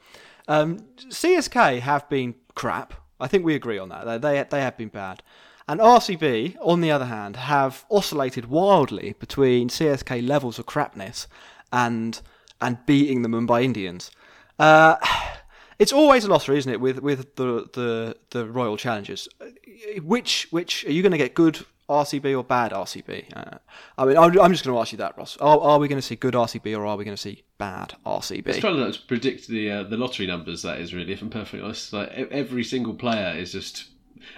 [0.48, 2.94] Um, CSK have been crap.
[3.20, 4.06] I think we agree on that.
[4.06, 5.24] They, they, they have been bad.
[5.68, 11.28] And RCB, on the other hand, have oscillated wildly between CSK levels of crapness
[11.72, 12.22] and
[12.62, 14.12] and beating the Mumbai Indians.
[14.60, 14.96] Uh,
[15.80, 19.28] it's always a lottery, isn't it, with with the the, the Royal Challengers?
[20.04, 23.36] Which which are you going to get good RCB or bad RCB?
[23.36, 23.58] Uh,
[23.98, 25.38] I mean, I'm, I'm just going to ask you that, Ross.
[25.38, 27.94] Are, are we going to see good RCB or are we going to see bad
[28.06, 28.48] RCB?
[28.48, 30.64] It's trying to predict the uh, the lottery numbers.
[30.64, 33.90] That is really, if I'm perfectly honest, like every single player is just.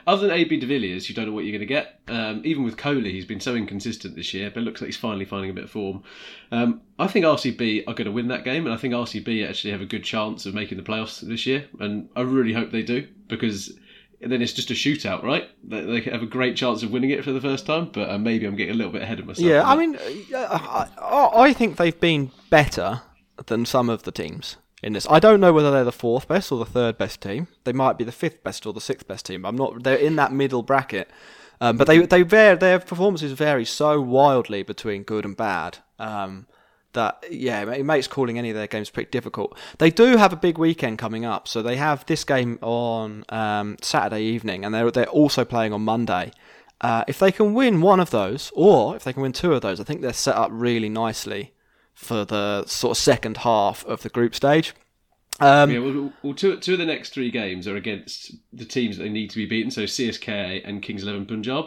[0.06, 2.02] Other than AB de Villiers, you don't know what you're going to get.
[2.10, 4.98] Um, even with Kohli, he's been so inconsistent this year, but it looks like he's
[4.98, 6.04] finally finding a bit of form.
[6.52, 9.72] Um, I think RCB are going to win that game, and I think RCB actually
[9.72, 12.84] have a good chance of making the playoffs this year, and I really hope they
[12.84, 13.78] do because
[14.20, 15.50] then it's just a shootout, right?
[15.64, 18.46] They, have a great chance of winning it for the first time, but uh, maybe
[18.46, 19.48] I'm getting a little bit ahead of myself.
[19.48, 19.98] Yeah, I mean,
[20.34, 23.02] I, I think they've been better
[23.46, 25.08] than some of the teams in this.
[25.10, 27.48] I don't know whether they're the fourth best or the third best team.
[27.64, 29.46] They might be the fifth best or the sixth best team.
[29.46, 29.84] I'm not.
[29.84, 31.12] They're in that middle bracket,
[31.62, 35.80] um, but they they vary, Their performances vary so wildly between good and bad.
[36.00, 36.48] Um,
[36.98, 39.58] that yeah, it makes calling any of their games pretty difficult.
[39.78, 43.78] They do have a big weekend coming up, so they have this game on um,
[43.82, 46.32] Saturday evening, and they're they're also playing on Monday.
[46.82, 49.62] Uh, if they can win one of those, or if they can win two of
[49.62, 51.54] those, I think they're set up really nicely
[51.94, 54.74] for the sort of second half of the group stage.
[55.40, 58.98] Um, yeah, well, well, two, two of the next three games are against the teams
[58.98, 61.66] that they need to be beaten, so CSK and Kings Eleven Punjab.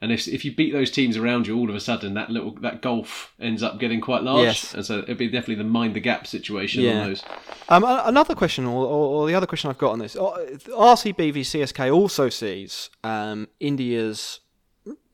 [0.00, 2.56] And if if you beat those teams around you, all of a sudden that little
[2.56, 4.46] that gulf ends up getting quite large.
[4.46, 4.74] Yes.
[4.74, 7.00] And so it'd be definitely the mind the gap situation yeah.
[7.00, 7.22] on those.
[7.68, 11.94] Um, another question, or, or, the other question I've got on this, RCB v CSK
[11.94, 14.40] also sees um, India's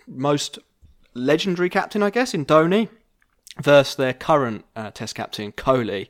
[0.06, 0.58] most
[1.12, 2.88] legendary captain, I guess, in Dhoni,
[3.60, 6.08] versus their current uh, Test captain Kohli.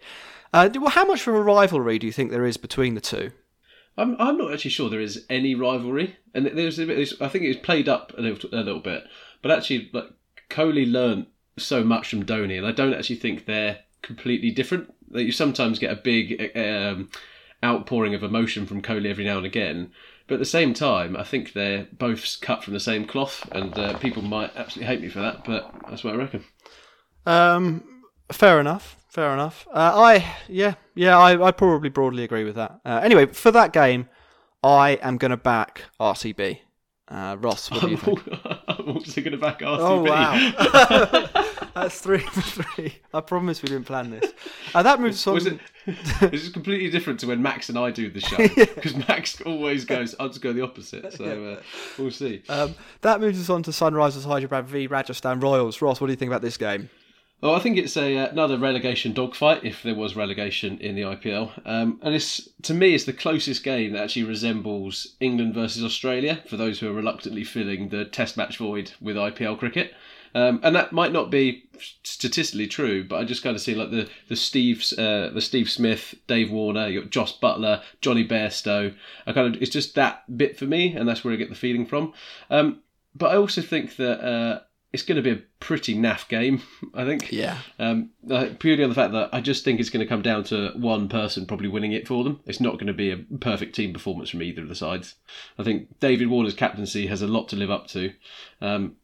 [0.53, 3.33] Uh, well, how much of a rivalry do you think there is between the two?
[3.97, 7.89] I'm I'm not actually sure there is any rivalry, and there's, I think it's played
[7.89, 9.05] up a little, a little bit,
[9.43, 10.11] but actually, like
[10.49, 11.27] Kohli learned
[11.59, 14.95] so much from Dhoni, and I don't actually think they're completely different.
[15.11, 17.11] That you sometimes get a big um,
[17.65, 19.91] outpouring of emotion from Kohli every now and again,
[20.29, 23.77] but at the same time, I think they're both cut from the same cloth, and
[23.77, 26.45] uh, people might absolutely hate me for that, but that's what I reckon.
[27.27, 28.97] Um, fair enough.
[29.19, 29.67] Fair enough.
[29.75, 32.79] Uh, I yeah yeah I I probably broadly agree with that.
[32.85, 34.09] Uh, anyway, for that game,
[34.63, 36.61] I am going to back RCB.
[37.09, 38.21] Uh, Ross, what do you think?
[38.69, 39.79] I'm also going to back RCB.
[39.81, 40.35] Oh wow,
[41.75, 42.99] that's three for three.
[43.13, 44.33] I promise we didn't plan this.
[44.73, 45.35] Uh, that moves on.
[45.35, 45.59] Was it?
[46.21, 49.05] This is completely different to when Max and I do the show because yeah.
[49.09, 50.15] Max always goes.
[50.21, 51.13] I'll just go the opposite.
[51.15, 51.25] So
[51.59, 51.63] uh,
[51.99, 52.45] we'll see.
[52.49, 55.83] Um, that moves us on to Sunrisers Hyderabad v Rajasthan Royals.
[55.83, 56.89] Ross, what do you think about this game?
[57.41, 61.03] Oh, I think it's a uh, another relegation dogfight if there was relegation in the
[61.03, 65.85] IPL, um, and it's to me it's the closest game that actually resembles England versus
[65.85, 69.95] Australia for those who are reluctantly filling the Test match void with IPL cricket.
[70.35, 71.69] Um, and that might not be
[72.03, 75.71] statistically true, but I just kind of see like the the Steve uh, the Steve
[75.71, 78.93] Smith, Dave Warner, you got Jos Buttler, Jonny Bairstow.
[79.29, 81.55] I kind of it's just that bit for me, and that's where I get the
[81.55, 82.15] feeling from.
[82.51, 82.81] Um,
[83.15, 84.25] but I also think that.
[84.25, 84.61] Uh,
[84.93, 86.63] it's going to be a pretty naff game,
[86.95, 87.31] I think.
[87.31, 87.59] Yeah.
[87.79, 88.11] Um,
[88.59, 91.09] purely on the fact that I just think it's going to come down to one
[91.09, 92.41] person probably winning it for them.
[92.47, 95.17] It's not going to be a perfect team performance from either of the sides.
[95.59, 98.13] I think David Warner's captaincy has a lot to live up to.
[98.61, 98.97] Um,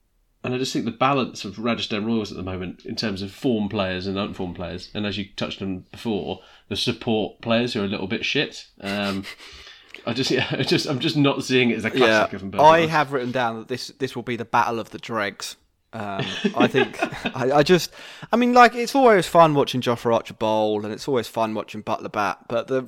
[0.42, 3.32] and I just think the balance of Rajasthan Royals at the moment, in terms of
[3.32, 7.80] form players and unformed players, and as you touched on before, the support players who
[7.80, 8.66] are a little bit shit.
[8.80, 9.24] Um,
[10.06, 12.38] I just, yeah, I just, I'm just not seeing it as a classic.
[12.52, 15.56] Yeah, I have written down that this, this will be the battle of the dregs.
[15.94, 16.26] Um,
[16.56, 16.98] I think
[17.36, 17.92] I, I, just,
[18.32, 21.84] I mean, like it's always fun watching Jofra Archer bowl, and it's always fun watching
[21.84, 22.82] Buttler bat, but the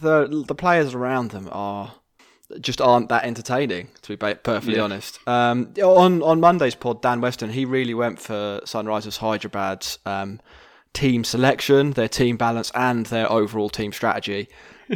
[0.00, 1.92] the the players around them are
[2.60, 4.82] just aren't that entertaining, to be perfectly yeah.
[4.82, 5.18] honest.
[5.26, 10.40] Um, on on Monday's pod, Dan Weston he really went for Sunrisers Hyderabad's um,
[10.92, 14.48] team selection, their team balance, and their overall team strategy.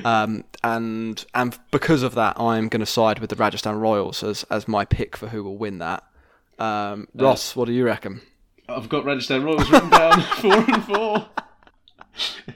[0.05, 4.44] um, and and because of that, I'm going to side with the Rajasthan Royals as
[4.44, 6.05] as my pick for who will win that.
[6.58, 8.22] Um, uh, Ross, what do you reckon?
[8.68, 11.28] I've got Rajasthan Royals written down four and four.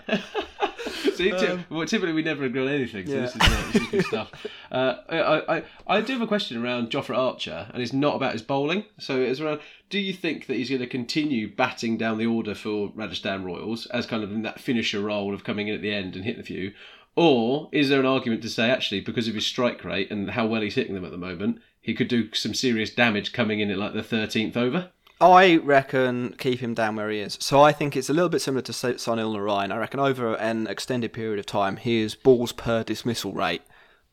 [1.14, 3.20] See, um, well, typically we never agree on anything, so yeah.
[3.20, 4.46] this, is, uh, this is good stuff.
[4.70, 8.34] Uh, I, I, I do have a question around Jofra Archer, and it's not about
[8.34, 8.84] his bowling.
[9.00, 9.58] So it's around:
[9.88, 13.86] Do you think that he's going to continue batting down the order for Rajasthan Royals
[13.86, 16.40] as kind of in that finisher role of coming in at the end and hitting
[16.40, 16.72] a few,
[17.16, 20.46] or is there an argument to say actually because of his strike rate and how
[20.46, 23.70] well he's hitting them at the moment, he could do some serious damage coming in
[23.70, 24.90] at like the 13th over.
[25.20, 27.36] I reckon keep him down where he is.
[27.40, 29.70] So I think it's a little bit similar to Sunil Narine.
[29.70, 33.62] I reckon over an extended period of time, his balls per dismissal rate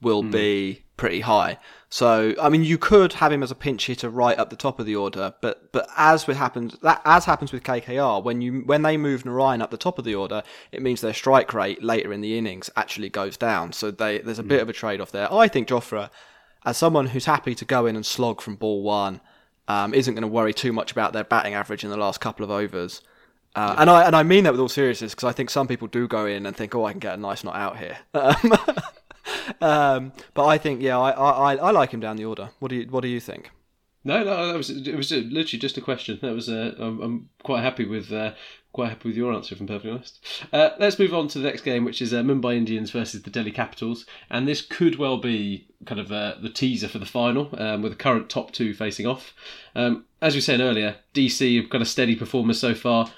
[0.02, 0.32] will mm.
[0.32, 1.60] be pretty high.
[1.90, 4.80] So I mean, you could have him as a pinch hitter right up the top
[4.80, 8.64] of the order, but but as with happens that as happens with KKR, when you
[8.66, 11.82] when they move Narine up the top of the order, it means their strike rate
[11.82, 13.72] later in the innings actually goes down.
[13.72, 14.50] So they, there's a mm.
[14.50, 15.32] bit of a trade off there.
[15.32, 16.10] I think Jofra
[16.65, 19.22] as someone who's happy to go in and slog from ball one,
[19.67, 22.43] um, isn't going to worry too much about their batting average in the last couple
[22.43, 23.02] of overs.
[23.56, 25.88] Uh, and I and I mean that with all seriousness because I think some people
[25.88, 27.98] do go in and think, oh, I can get a nice not out here.
[29.62, 32.50] um, but I think, yeah, I, I I like him down the order.
[32.60, 33.52] What do you What do you think?
[34.04, 36.20] No, no, that was it was literally just a question.
[36.22, 38.34] That was uh, I'm, I'm quite happy with uh,
[38.78, 40.24] quite happy with your answer, if I'm perfectly honest.
[40.54, 43.32] Uh, let's move on to the next game, which is uh, Mumbai Indians versus the
[43.32, 47.50] Delhi Capitals, and this could well be kind of uh, the teaser for the final,
[47.58, 49.34] um, with the current top two facing off.
[49.76, 53.12] Um, as we said earlier, DC have got a steady performance so far.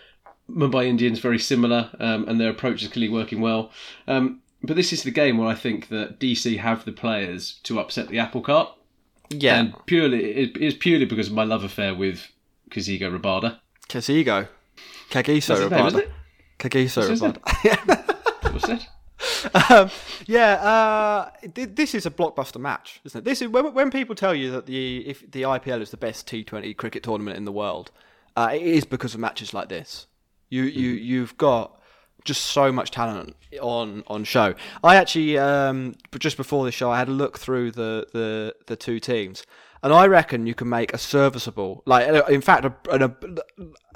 [0.50, 3.70] Mumbai Indians very similar, um, and their approach is clearly working well.
[4.08, 7.82] Um, but this is the game where I think that DC have the players to
[7.82, 8.74] upset the apple cart.
[9.30, 9.60] Yeah.
[9.60, 12.32] And purely it is purely because of my love affair with
[12.72, 13.60] Kagiso Rabada.
[13.90, 14.48] Kagiso.
[15.10, 16.12] Kagiso Rabada.
[16.58, 18.54] Kagiso Rabada.
[18.54, 18.86] What's?
[19.70, 19.90] Um,
[20.28, 23.26] yeah, uh, this is a blockbuster match, isn't it?
[23.26, 26.28] This is when, when, people tell you that the if the IPL is the best
[26.28, 27.92] T20 cricket tournament in the world,
[28.38, 30.08] uh, it is because of matches like this.
[30.50, 31.06] You you mm-hmm.
[31.06, 31.80] you've got
[32.24, 34.56] just so much talent on on show.
[34.84, 38.76] I actually um, just before the show, I had a look through the the the
[38.76, 39.44] two teams,
[39.84, 43.12] and I reckon you can make a serviceable, like in fact, a a,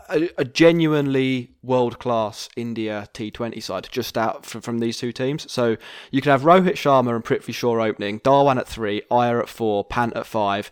[0.10, 5.52] a, a genuinely world class India T20 side just out from, from these two teams.
[5.52, 5.78] So
[6.12, 9.84] you can have Rohit Sharma and Prithvi Shaw opening, Dhawan at three, Iyer at four,
[9.84, 10.72] Pant at five.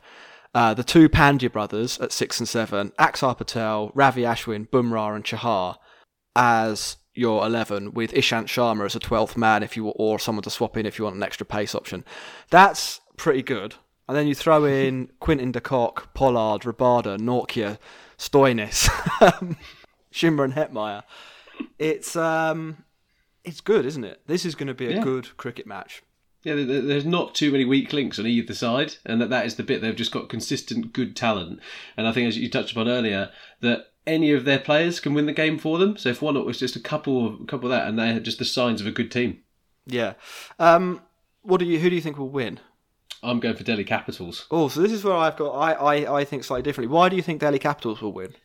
[0.54, 5.24] Uh, the two Pandya brothers at six and seven, Axar Patel, Ravi Ashwin, Bumrah, and
[5.24, 5.78] Chahar
[6.36, 10.50] as your eleven with Ishant Sharma as a twelfth man if you or someone to
[10.50, 12.04] swap in if you want an extra pace option.
[12.50, 13.76] That's pretty good.
[14.08, 17.78] And then you throw in Quinton de Kock, Pollard, Rabada, Nortje,
[18.22, 18.88] Stoinis,
[20.12, 21.02] Schindler and Hetmyer.
[21.80, 22.84] It's um,
[23.44, 24.22] it's good, isn't it?
[24.28, 25.04] This is going to be a Yeah.
[25.04, 26.04] good cricket match.
[26.44, 29.46] Yeah, there- there- there's not too many weak links on either side, and that, that
[29.48, 31.60] is the bit they've just got consistent good talent.
[31.98, 33.32] And I think, as you touched upon earlier,
[33.62, 35.98] that any of their players can win the game for them.
[35.98, 38.24] So if one it was just a couple of couple of that, and they had
[38.24, 39.40] just the signs of a good team.
[39.88, 40.14] Yeah.
[40.60, 41.02] Um,
[41.42, 41.80] what do you?
[41.80, 42.60] Who do you think will win?
[43.24, 44.48] I'm going for Delhi Capitals.
[44.50, 45.52] Oh, so this is where I've got.
[45.52, 46.94] I, I, I think slightly differently.
[46.94, 48.36] Why do you think Delhi Capitals will win?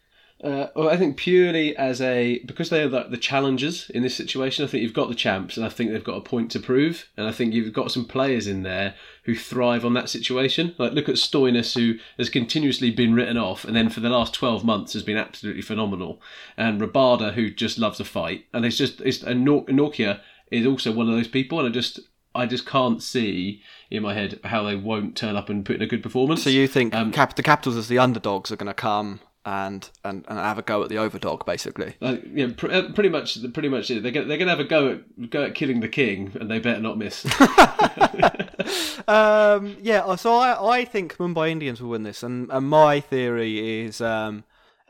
[0.44, 4.14] Uh, well, I think purely as a because they are the, the challengers in this
[4.14, 4.64] situation.
[4.64, 7.08] I think you've got the champs, and I think they've got a point to prove.
[7.16, 10.74] And I think you've got some players in there who thrive on that situation.
[10.76, 14.34] Like look at Stoinis, who has continuously been written off, and then for the last
[14.34, 16.20] twelve months has been absolutely phenomenal.
[16.58, 20.92] And Rabada, who just loves a fight, and it's just it's and Nortje is also
[20.92, 21.58] one of those people.
[21.60, 22.00] And I just
[22.36, 25.82] I just can't see in my head how they won't turn up and put in
[25.82, 26.42] a good performance.
[26.42, 30.24] So you think cap- the Capitals as the underdogs are going to come and, and,
[30.28, 31.94] and have a go at the overdog, basically?
[32.02, 33.90] Uh, yeah, pr- uh, pretty much, pretty much.
[33.90, 34.02] It.
[34.02, 36.58] They're gonna, they're gonna have a go at go at killing the king, and they
[36.58, 37.24] better not miss.
[39.08, 43.84] um, yeah, so I, I think Mumbai Indians will win this, and, and my theory
[43.84, 44.42] is um,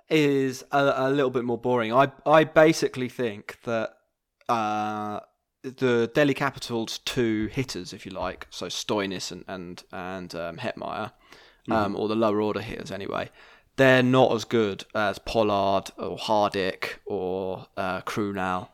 [0.09, 1.93] is a, a little bit more boring.
[1.93, 3.91] I I basically think that
[4.49, 5.21] uh,
[5.70, 11.12] the Delhi Capitals two hitters, if you like, so Stoinis and and and um, Hetmyer,
[11.70, 11.98] um, Mhm.
[11.98, 13.31] or the lower order hitters anyway.
[13.76, 18.68] They're not as good as Pollard or Hardik or uh, Krunal,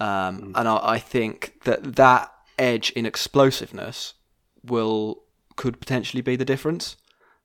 [0.00, 4.14] um, and I, I think that that edge in explosiveness
[4.64, 5.22] will
[5.56, 6.96] could potentially be the difference.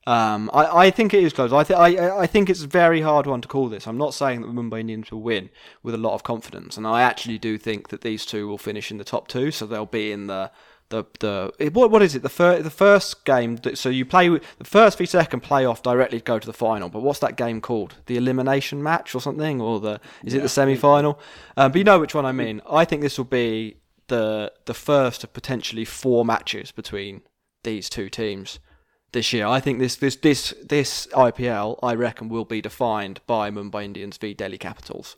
[0.06, 1.52] Um, I, I think it is close.
[1.52, 3.86] I, th- I I think it's a very hard one to call this.
[3.86, 5.48] I'm not saying that the Mumbai Indians will win
[5.82, 8.90] with a lot of confidence, and I actually do think that these two will finish
[8.90, 10.50] in the top two, so they'll be in the
[10.90, 13.56] the the what what is it the fir- the first game?
[13.56, 16.90] that- So you play the first v second playoff directly to go to the final.
[16.90, 17.94] But what's that game called?
[18.04, 21.18] The elimination match or something, or the is it the semi final?
[21.56, 22.60] Um, but you know which one I mean.
[22.70, 27.22] I think this will be the the first of potentially four matches between
[27.62, 28.58] these two teams
[29.14, 29.46] this year.
[29.46, 34.18] I think this this this this IPL, I reckon, will be defined by Mumbai Indians
[34.18, 35.16] v Delhi Capitals.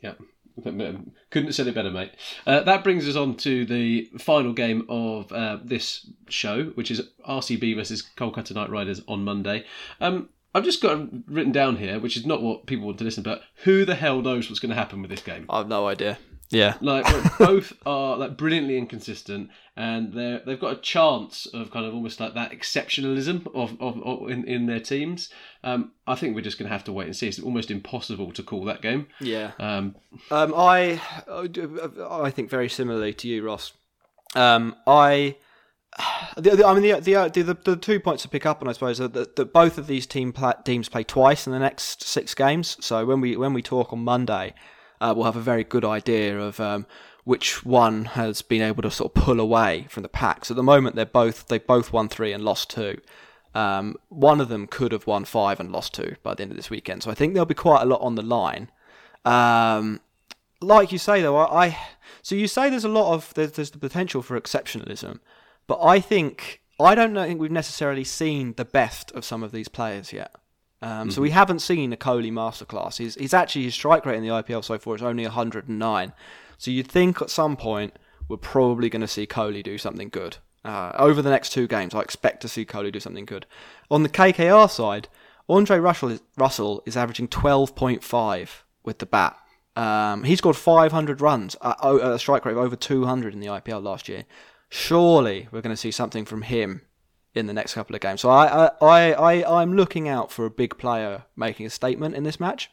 [0.00, 0.14] Yeah.
[0.62, 2.12] Couldn't have said it better, mate.
[2.46, 7.08] Uh, that brings us on to the final game of uh, this show, which is
[7.28, 9.64] RCB versus Kolkata Knight Riders on Monday.
[10.00, 13.24] Um, I've just got written down here, which is not what people want to listen
[13.24, 15.46] but Who the hell knows what's going to happen with this game?
[15.48, 16.18] I have no idea.
[16.50, 16.76] Yeah.
[16.80, 17.06] Like
[17.38, 22.20] both are like brilliantly inconsistent, and they they've got a chance of kind of almost
[22.20, 25.30] like that exceptionalism of, of, of in, in their teams.
[25.62, 27.28] Um, I think we're just going to have to wait and see.
[27.28, 29.06] It's almost impossible to call that game.
[29.20, 29.52] Yeah.
[29.58, 29.96] Um,
[30.30, 33.72] Um, I I think very similarly to you, Ross.
[34.34, 35.36] Um, I.
[36.36, 38.72] The, the, I mean, the, the the the two points to pick up on, I
[38.72, 42.02] suppose, are that, that both of these team pla- teams play twice in the next
[42.02, 42.76] six games.
[42.84, 44.54] So when we when we talk on Monday,
[45.00, 46.86] uh, we'll have a very good idea of um,
[47.24, 50.44] which one has been able to sort of pull away from the pack.
[50.44, 53.00] So at the moment, they're both they both won three and lost two.
[53.54, 56.56] Um, one of them could have won five and lost two by the end of
[56.56, 57.02] this weekend.
[57.02, 58.70] So I think there'll be quite a lot on the line.
[59.24, 60.00] Um,
[60.60, 61.78] like you say though, I, I
[62.22, 65.20] so you say there's a lot of there's, there's the potential for exceptionalism,
[65.66, 69.52] but I think I don't know, think we've necessarily seen the best of some of
[69.52, 70.34] these players yet.
[70.84, 72.98] Um, So we haven't seen a Kohli masterclass.
[72.98, 76.12] He's he's actually his strike rate in the IPL so far is only 109.
[76.58, 80.36] So you'd think at some point we're probably going to see Kohli do something good.
[80.64, 83.46] Uh, over the next two games, I expect to see Kohli do something good.
[83.90, 85.08] On the KKR side,
[85.48, 88.48] Andre Russell is, Russell is averaging 12.5
[88.82, 89.36] with the bat.
[89.76, 93.48] Um, he scored 500 runs at at a strike rate of over 200 in the
[93.48, 94.24] IPL last year.
[94.70, 96.82] Surely we're going to see something from him
[97.34, 98.20] in the next couple of games.
[98.20, 102.14] So I, I, I, I, I'm looking out for a big player making a statement
[102.14, 102.70] in this match.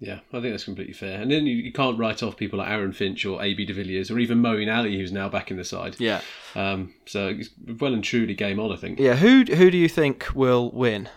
[0.00, 1.20] Yeah, I think that's completely fair.
[1.20, 4.10] And then you, you can't write off people like Aaron Finch or AB de Villiers
[4.10, 5.96] or even Moeen Ali, who's now back in the side.
[5.98, 6.20] Yeah.
[6.54, 7.50] Um, so it's
[7.80, 9.00] well and truly game on, I think.
[9.00, 11.08] Yeah, who who do you think will win?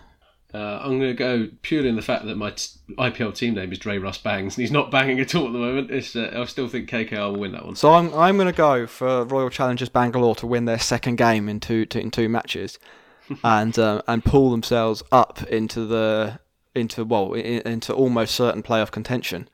[0.53, 3.71] Uh, I'm going to go purely in the fact that my t- IPL team name
[3.71, 5.89] is Dre Russ Bangs, and he's not banging at all at the moment.
[5.91, 7.75] It's, uh, I still think KKR will win that one.
[7.77, 11.47] So I'm I'm going to go for Royal Challengers Bangalore to win their second game
[11.47, 12.79] in two, two in two matches,
[13.45, 16.39] and uh, and pull themselves up into the
[16.75, 19.47] into well i- into almost certain playoff contention.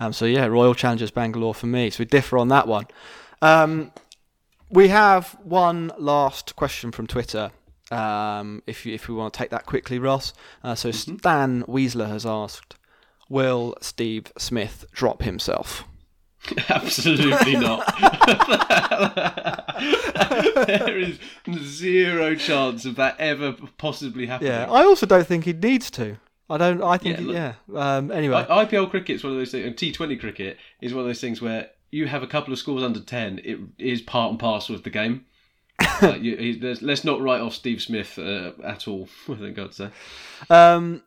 [0.00, 1.90] Um, so yeah, Royal Challengers Bangalore for me.
[1.90, 2.86] So we differ on that one.
[3.42, 3.92] Um,
[4.70, 7.50] we have one last question from Twitter.
[7.90, 10.32] Um, if you, if we want to take that quickly, Ross.
[10.62, 12.76] Uh, so Stan Weasler has asked,
[13.28, 15.84] "Will Steve Smith drop himself?"
[16.68, 17.86] Absolutely not.
[20.66, 21.18] there is
[21.58, 24.52] zero chance of that ever possibly happening.
[24.52, 26.18] Yeah, I also don't think he needs to.
[26.50, 26.82] I don't.
[26.82, 27.20] I think.
[27.20, 27.96] Yeah, Yeah.
[27.96, 31.20] Um, anyway, IPL cricket's one of those things, and T20 cricket is one of those
[31.20, 34.74] things where you have a couple of scores under 10, it is part and parcel
[34.74, 35.24] of the game.
[36.20, 39.90] You, let's not write off Steve Smith uh, at all, I think God say.
[40.50, 41.02] Um,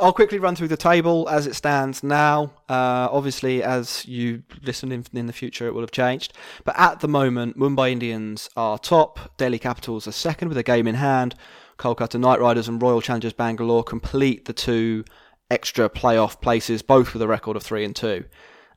[0.00, 2.52] I'll quickly run through the table as it stands now.
[2.68, 6.34] Uh, obviously, as you listen in, in the future, it will have changed.
[6.64, 9.36] But at the moment, Mumbai Indians are top.
[9.38, 11.34] Delhi Capitals are second with a game in hand.
[11.78, 15.04] Kolkata Knight Riders and Royal Challengers Bangalore complete the two
[15.50, 18.24] extra playoff places, both with a record of three and two.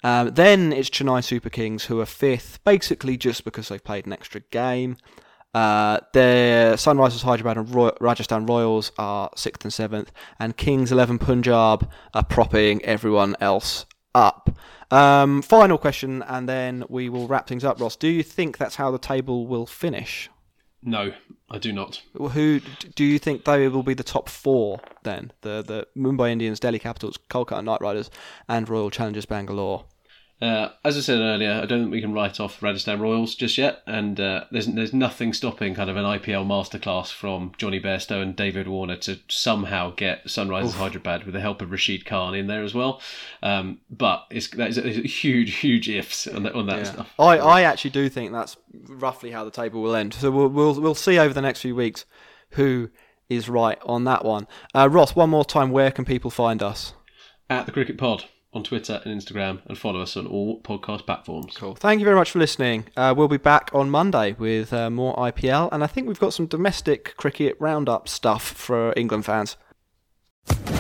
[0.04, 4.14] Um, then it's Chennai Super Kings who are fifth, basically just because they've played an
[4.14, 4.98] extra game.
[5.54, 11.20] Uh, the Sunrisers Hyderabad and Roy- Rajasthan Royals are sixth and seventh, and Kings Eleven
[11.20, 13.86] Punjab are propping everyone else
[14.16, 14.56] up.
[14.92, 17.80] Um, final question, and then we will wrap things up.
[17.80, 20.30] Ross, do you think that's how the table will finish?
[20.84, 21.14] No,
[21.54, 22.02] I do not.
[22.14, 22.62] Who
[22.96, 25.32] do you think they will be the top four then?
[25.42, 28.10] The the Mumbai Indians, Delhi Capitals, Kolkata Knight Riders,
[28.48, 29.84] and Royal Challengers Bangalore.
[30.42, 33.60] Uh, as I said earlier, I don't think we can write off Rajasthan Royals just
[33.60, 38.24] yet, and uh, there's there's nothing stopping kind of an IPL masterclass from Jonny Bairstow
[38.24, 40.76] and David Warner to somehow get Sunrisers Oof.
[40.78, 43.02] Hyderabad with the help of Rashid Khan in there as well.
[43.44, 46.78] Um, but it's that is a, it's a huge huge ifs on that on that
[46.80, 46.84] Yeah.
[46.92, 47.14] stuff.
[47.20, 50.16] I, I actually do think that's roughly how the table will end.
[50.16, 52.06] So we'll we'll, we'll see over the next few weeks
[52.52, 52.90] who
[53.30, 54.48] is right on that one.
[54.74, 56.94] Uh, Ross, one more time, where can people find us?
[57.50, 61.56] At the Cricket Pod on Twitter and Instagram, and follow us on all podcast platforms.
[61.58, 61.76] Cool.
[61.76, 62.86] Thank you very much for listening.
[62.98, 66.34] Uh, we'll be back on Monday with uh, more IPL, and I think we've got
[66.34, 69.58] some domestic cricket roundup stuff for England fans.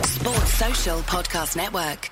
[0.03, 2.11] Sports Social Podcast Network.